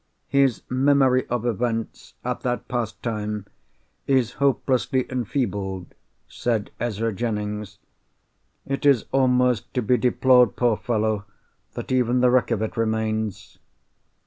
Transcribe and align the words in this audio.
"His 0.29 0.63
memory 0.67 1.27
of 1.27 1.45
events, 1.45 2.15
at 2.25 2.41
that 2.41 2.67
past 2.67 3.03
time, 3.03 3.45
is 4.07 4.31
hopelessly 4.41 5.05
enfeebled," 5.11 5.93
said 6.27 6.71
Ezra 6.79 7.13
Jennings. 7.13 7.77
"It 8.65 8.83
is 8.83 9.05
almost 9.11 9.71
to 9.75 9.81
be 9.83 9.97
deplored, 9.97 10.55
poor 10.55 10.75
fellow, 10.77 11.25
that 11.75 11.91
even 11.91 12.19
the 12.19 12.31
wreck 12.31 12.49
of 12.49 12.63
it 12.63 12.75
remains. 12.77 13.59